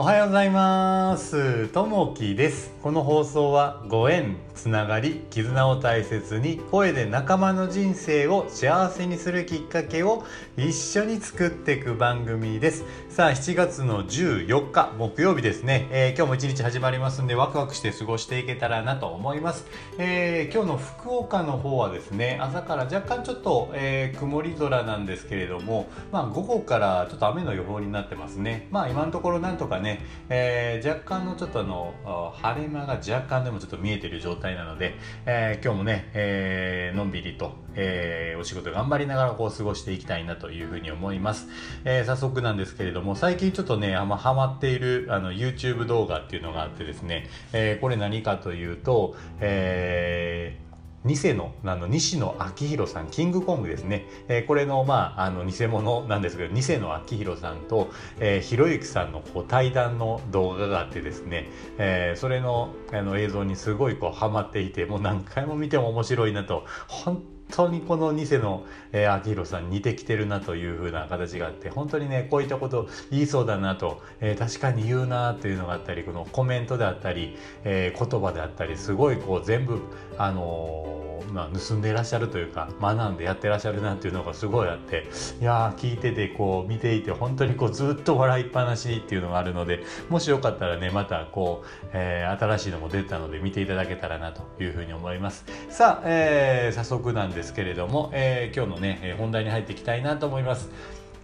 [0.00, 1.66] おはようございます。
[1.70, 2.70] ともきです。
[2.84, 10.24] この放送はご縁つながり絆を大切に声で仲間の人生を幸せにするきっかけを
[10.56, 12.84] 一緒に作っていく番組です。
[13.08, 19.66] さあ7月の14日木曜日ですね、えー、今日も一日始まりますんでワクワクして過ごしていけたらなと思います、
[19.98, 28.68] えー、今日の福岡の方はですね朝から若干ちょっと、えー、曇り空なんですけれどもまあ午後からちょっと雨の予報になってますね。
[28.70, 31.94] まあ今のところなんとかねね、えー、若干のちょっとあの
[32.36, 41.48] 晴れ間が若干でもちょっと見えてる状態なので、えー、今日もね、えー、のんびりと、え、お仕事頑張りながらこう過ごしていきたいなというふうに思います、
[41.84, 50.67] え、早速なんですけれども最近ちょっとねあんまハマっているあの YouTube 動画っていうのがあってですね、え、これ何かというと、えー
[51.04, 79.80] ニセのあの西野昭弘さんキングコングですね、えー、これの,、まあ、あの偽物なんですけどニセ野昭弘さんと、えー、ひろゆきさんのこう対談の動画があってですね、えー、それのあの映像にすごいこうハマっていてもう何回も見ても面白いなと本当にこの偽の、えー、秋広さん似てきてるなという風な形があって本当にねこういったこと言いそうだなと、えー、確かに言うなというのがあったりこのコメントであったり、えー、言葉であったりすごいこう全部
[80.16, 85.06] あのまあ、盗んでらっしゃるというか学んでやってらっしゃるなっていうのがすごいあって
[85.40, 95.44] いや聞いててこう見ていて本当にこうずっと笑いっぱなしっていうのがあるのでもしよかったらねまたこう、えー、新しいのも出たので見ていただけたらなというふうに思います。
[95.68, 100.70] さあ、えー、早速なんでですけれども、えー、今日のね本題に入っていきたいなと思います。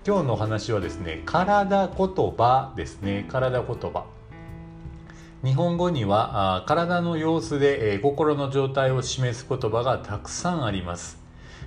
[0.06, 3.26] 今日のお話はですね体言葉ですね。
[3.28, 4.04] 体言葉。
[5.42, 11.18] 日本語には体の様子で、えー、心の状態を示す言葉がたくさんあります。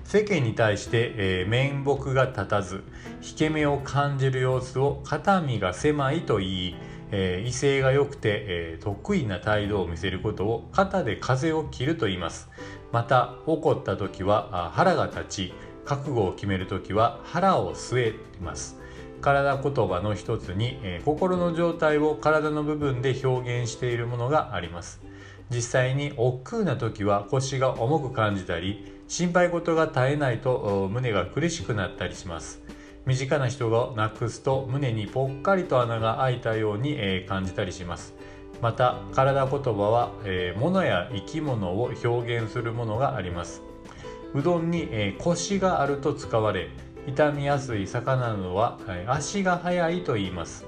[0.05, 2.85] 世間に対して、えー、面目が立たず
[3.21, 6.75] 引け目を感じる様子を肩身が狭いと言い、
[7.11, 12.49] えー、威勢が良くて、えー、得意な態度を見せることを肩で風を切ると言います。
[12.91, 15.53] また怒った時は腹が立ち
[15.85, 18.77] 覚悟を決める時は腹を据えます。
[19.21, 25.01] 体言葉の一つに、えー、心の状態を体の部分で表現しているものがあります。
[25.49, 32.66] 実際に億劫な時は腰が重く感じたり心配事が絶えないと胸が苦しくなったりします。
[33.07, 38.13] 身近な人がなくすと胸にぽっかりと穴が開いたように、え、感じたりします。
[38.61, 43.61] また体言葉は、えー、物や生き物を表現するものがあります。
[44.33, 46.67] うどんに、えー、腰があると使われ
[47.05, 50.65] 傷みやすい魚などは足が速いと言います。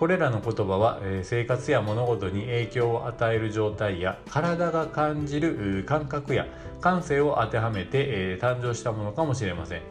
[0.00, 6.46] これらの言葉はえ生活や物事に影響を与える状態や体が感じる感覚や
[6.80, 9.82] 感性を当てはめてえ誕生したものかもしれません。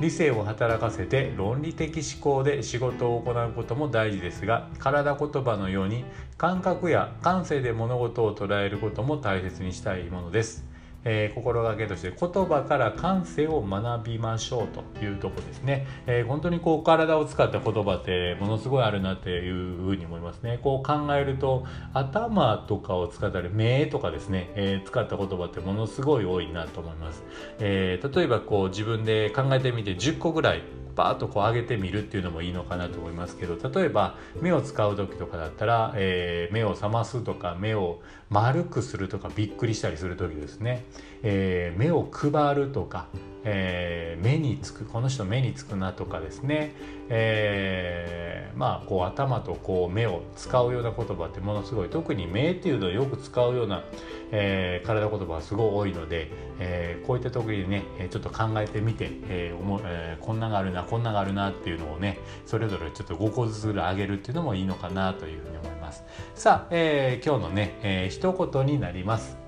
[0.00, 6.04] 理性を働かせて論理的思考で仕事を行うことも大事ですが体言葉のように
[6.36, 10.73] 感覚や感性で物事を捉えることも大切にしたいものです。
[11.04, 20.58] えー、心がけとして言葉から感性を学びましょうというとこですね、えー、本当にこう体を使った言葉ってものすごいあるなっていうふうに思いますね。
[20.62, 27.22] こう考えると頭とかを使ったり目とかですね、えー、使った言葉ってものすごい多いなと思います、
[27.58, 30.62] え例えばこう自分で考えてみて10個ぐらい
[30.94, 38.00] バーッとこう上げてみるっていうのもいいのかなと思いますけど例えば目を使う時とかだったら、えー、目を覚ますとか目を
[38.30, 40.84] 丸くするとかびっくりしたりする時ですね、
[41.22, 43.06] えー、目を配るとか、
[43.44, 46.74] えー、目につくこの人目につくなとかですね、
[47.10, 53.84] えー、まあこう頭とこう目を使うような言葉ってものすごい特に目っていうのをよく使うような、
[54.32, 66.04] えー、体言葉がすごい多いので、えー、こういった時にねちょっと考えてみて、えーえ、こんながあるなこんながあるなっていうのをねそれぞれちょっと5個ずつぐらい上げるっていうのもいいのかなというふうに思います。
[66.34, 69.43] さあ、えー、今日のね、えー、一言になります。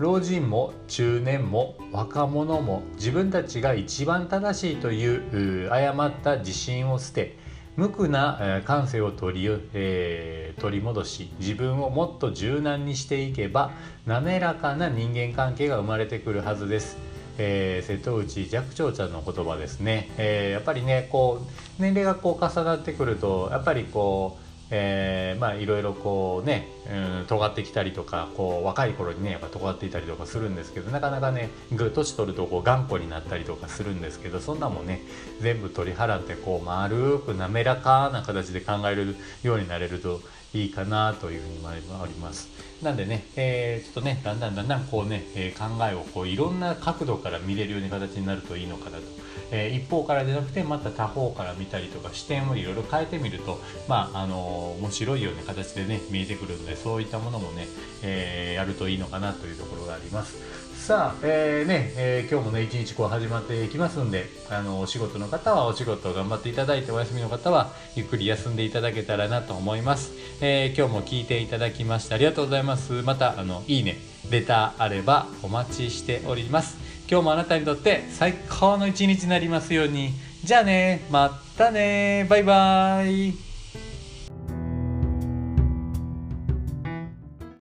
[0.00, 7.36] 老人も中年も若者も自分たちが一番正しいという誤った自信を捨て
[7.76, 13.72] 無垢な感性を取り,、えー、取り戻し自分をもっと柔軟にしていけば
[14.06, 16.96] 滑らかな人間関係が生まれてくるはずです。
[17.36, 21.42] えー、瀬戸内寂聴ちゃんの言葉ですね、えー、やっぱりねこ
[21.78, 35.02] う年齢がこう重なってくるとやっぱりこうえー、まあいろいろこうね、うん、尖ってきたりとかこう若い頃にねやっぱ尖っていたりとかするんですけどなかなかね年取るとこう頑固になったりとかするんですけどそんなもんね
[35.40, 40.20] 全部取り払ってこう丸く滑らかな形で考えるようになれると
[40.54, 42.69] いいかなというふうに思います。
[42.82, 49.02] なんでね、えー、ちょっとねだんだんだんだんこうね、えー、考えをこういろんな角度から見れるような形になるといいのかなと、
[49.50, 57.66] えー、一方からじゃなくてまた他方から見たりとか視点をいろいろ変えてみるとまああの面白いような形でね見えてくるのでそういったものもね、
[58.02, 60.70] えやるといいのかなというところがあります。
[60.80, 70.12] さあ、えー、ね、えー、今日もね、一日こう始まっていきますんで、あの、お仕事の方はお仕事を頑張っていただいて、お休みの方はゆっくり休んでいただけたらなと思います。
[70.40, 73.02] え、今日も聞いていただきましてありがとうございます。
[73.02, 73.98] また、あの、いいね、
[74.30, 76.78] レターあればお待ちしております。
[77.10, 80.12] 今日もあなたにとって最高の一日になりますように。
[80.44, 83.49] じゃあね、またね、バイバーイ。